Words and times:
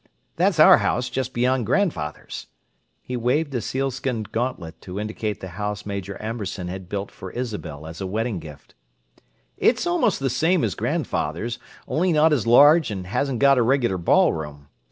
That's 0.35 0.59
our 0.59 0.79
house 0.79 1.11
just 1.11 1.31
beyond 1.31 1.67
grandfather's." 1.67 2.47
He 3.03 3.15
waved 3.15 3.53
a 3.53 3.61
sealskin 3.61 4.23
gauntlet 4.23 4.81
to 4.81 4.99
indicate 4.99 5.41
the 5.41 5.49
house 5.49 5.85
Major 5.85 6.17
Amberson 6.19 6.69
had 6.69 6.89
built 6.89 7.11
for 7.11 7.29
Isabel 7.29 7.85
as 7.85 8.01
a 8.01 8.07
wedding 8.07 8.39
gift. 8.39 8.73
"It's 9.57 9.85
almost 9.85 10.19
the 10.19 10.31
same 10.31 10.63
as 10.63 10.73
grandfather's, 10.73 11.59
only 11.87 12.11
not 12.11 12.33
as 12.33 12.47
large 12.47 12.89
and 12.89 13.05
hasn't 13.05 13.37
got 13.37 13.59
a 13.59 13.61
regular 13.61 13.99
ballroom. 13.99 14.69